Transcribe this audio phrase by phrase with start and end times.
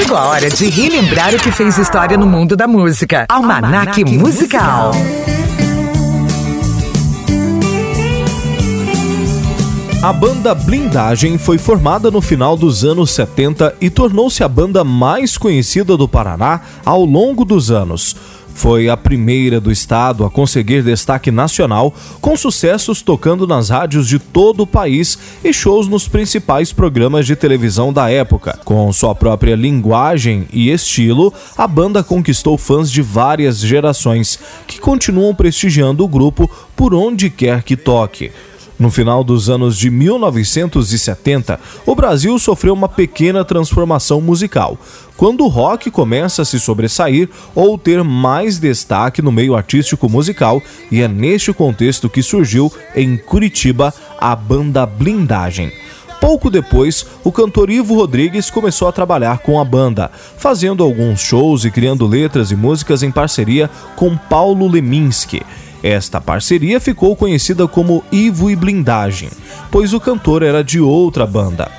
[0.00, 3.26] Chegou a hora de relembrar o que fez história no mundo da música.
[3.28, 4.92] Almanac, Musical.
[10.02, 15.36] A banda Blindagem foi formada no final dos anos 70 e tornou-se a banda mais
[15.36, 18.16] conhecida do Paraná ao longo dos anos.
[18.60, 24.18] Foi a primeira do estado a conseguir destaque nacional, com sucessos tocando nas rádios de
[24.18, 28.60] todo o país e shows nos principais programas de televisão da época.
[28.62, 35.34] Com sua própria linguagem e estilo, a banda conquistou fãs de várias gerações, que continuam
[35.34, 36.46] prestigiando o grupo
[36.76, 38.30] por onde quer que toque.
[38.80, 44.78] No final dos anos de 1970, o Brasil sofreu uma pequena transformação musical,
[45.18, 50.62] quando o rock começa a se sobressair ou ter mais destaque no meio artístico musical,
[50.90, 55.70] e é neste contexto que surgiu em Curitiba a banda Blindagem.
[56.18, 61.66] Pouco depois, o cantor Ivo Rodrigues começou a trabalhar com a banda, fazendo alguns shows
[61.66, 65.42] e criando letras e músicas em parceria com Paulo Leminski.
[65.82, 69.30] Esta parceria ficou conhecida como Ivo e Blindagem,
[69.70, 71.70] pois o cantor era de outra banda.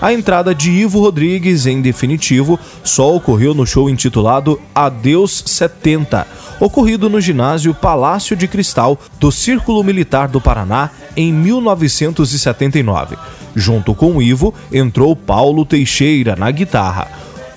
[0.00, 6.26] A entrada de Ivo Rodrigues, em definitivo, só ocorreu no show intitulado Adeus 70,
[6.60, 13.16] ocorrido no ginásio Palácio de Cristal do Círculo Militar do Paraná em 1979.
[13.54, 17.08] Junto com Ivo, entrou Paulo Teixeira na guitarra.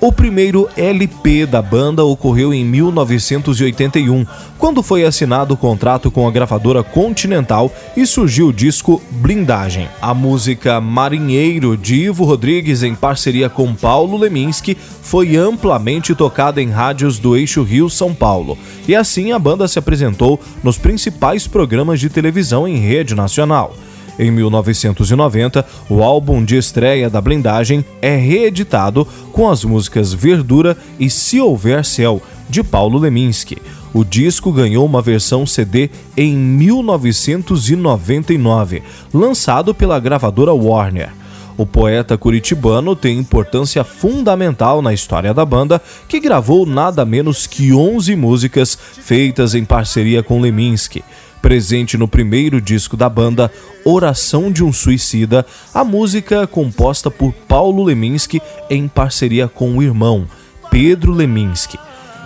[0.02, 4.26] O primeiro LP da banda ocorreu em 1981,
[4.58, 9.90] quando foi assinado o contrato com a gravadora Continental e surgiu o disco Blindagem.
[10.02, 16.70] A música Marinheiro de Ivo Rodrigues, em parceria com Paulo Leminski, foi amplamente tocada em
[16.70, 22.10] rádios do eixo Rio-São Paulo, e assim a banda se apresentou nos principais programas de
[22.10, 23.76] televisão em rede nacional.
[24.20, 31.10] Em 1990, o álbum de estreia da Blindagem é reeditado com as músicas Verdura e
[31.10, 33.62] Se Houver Céu, de Paulo Leminski.
[33.94, 41.12] O disco ganhou uma versão CD em 1999, lançado pela gravadora Warner.
[41.58, 47.74] O poeta curitibano tem importância fundamental na história da banda, que gravou nada menos que
[47.74, 51.04] 11 músicas feitas em parceria com Leminski.
[51.42, 53.52] Presente no primeiro disco da banda,
[53.86, 60.28] Oração de um Suicida, a música composta por Paulo Leminski em parceria com o irmão,
[60.70, 61.80] Pedro Leminski.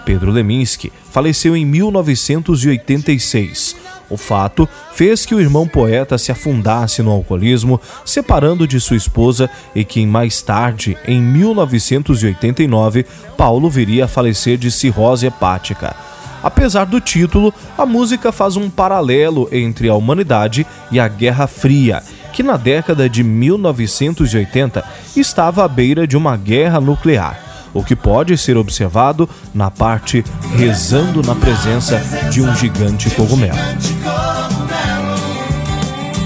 [0.03, 3.75] Pedro Leminski faleceu em 1986.
[4.09, 9.49] O fato fez que o irmão poeta se afundasse no alcoolismo, separando de sua esposa
[9.73, 13.05] e que mais tarde, em 1989,
[13.37, 15.95] Paulo viria a falecer de cirrose hepática.
[16.43, 22.03] Apesar do título, a música faz um paralelo entre a humanidade e a Guerra Fria,
[22.33, 24.83] que na década de 1980
[25.15, 27.39] estava à beira de uma guerra nuclear,
[27.73, 30.23] o que pode ser observado na parte
[30.57, 33.57] rezando na presença de um gigante cogumelo.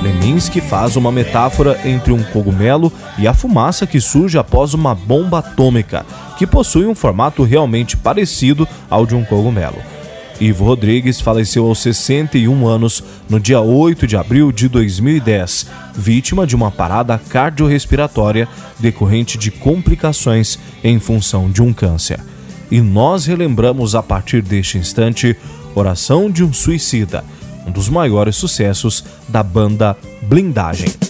[0.02, 5.40] Leminski faz uma metáfora entre um cogumelo e a fumaça que surge após uma bomba
[5.40, 6.06] atômica,
[6.38, 9.97] que possui um formato realmente parecido ao de um cogumelo.
[10.40, 16.56] Ivo Rodrigues faleceu aos 61 anos no dia 8 de abril de 2010, vítima de
[16.56, 18.48] uma parada cardiorrespiratória
[18.80, 22.20] decorrente de complicações em função de um câncer.
[22.70, 25.36] E nós relembramos a partir deste instante
[25.74, 27.24] Oração de um Suicida,
[27.66, 31.07] um dos maiores sucessos da banda Blindagem.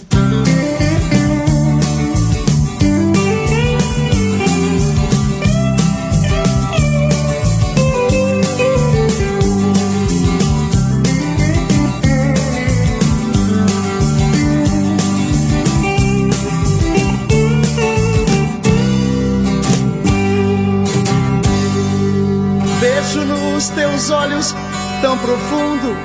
[25.00, 25.96] Tão profundo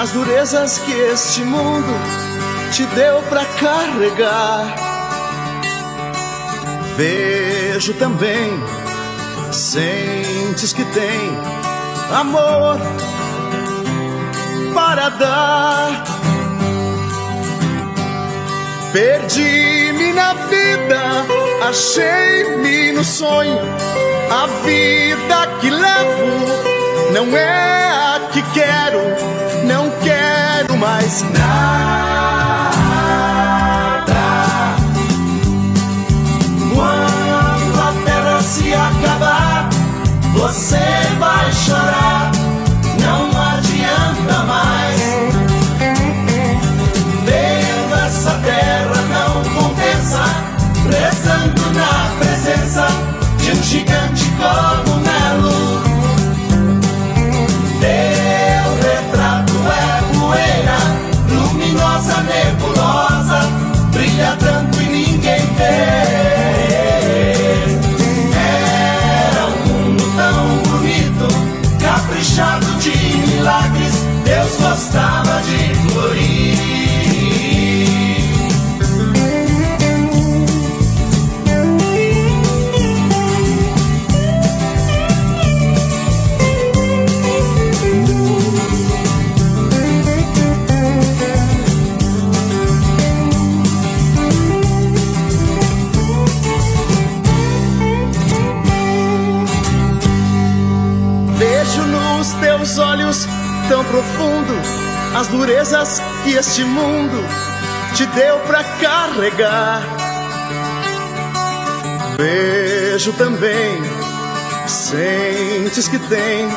[0.00, 1.92] as durezas que este mundo
[2.72, 4.74] te deu para carregar.
[6.96, 8.62] Vejo também,
[9.50, 11.38] sentes que tem
[12.18, 12.78] amor
[14.74, 16.04] para dar.
[18.92, 21.26] Perdi-me na vida,
[21.68, 23.58] achei-me no sonho.
[24.30, 26.81] A vida que levo
[27.12, 29.00] não é a que quero,
[29.66, 32.41] não quero mais nada.
[103.72, 104.52] Tão profundo
[105.18, 107.24] as durezas que este mundo
[107.94, 109.82] te deu pra carregar.
[112.18, 113.82] Vejo também,
[114.66, 116.54] sentes que tem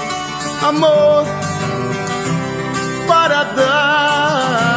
[0.62, 1.26] amor
[3.08, 4.75] para dar.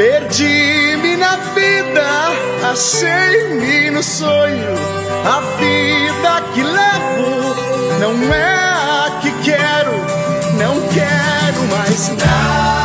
[0.00, 4.74] Perdi-me na vida, achei-me no sonho.
[5.26, 7.54] A vida que levo
[8.00, 9.92] não é a que quero,
[10.56, 12.79] não quero mais nada.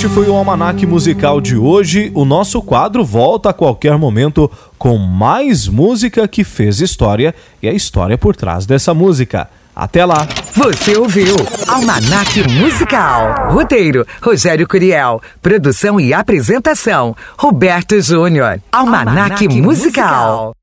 [0.00, 2.10] Este foi o Almanac Musical de hoje.
[2.14, 7.72] O nosso quadro volta a qualquer momento com mais música que fez história e a
[7.74, 9.50] história por trás dessa música.
[9.76, 10.26] Até lá!
[10.56, 11.36] Você ouviu
[11.68, 13.52] Almanac Musical.
[13.52, 15.20] Roteiro: Rogério Curiel.
[15.42, 18.58] Produção e apresentação: Roberto Júnior.
[18.72, 20.54] Almanac, Musical.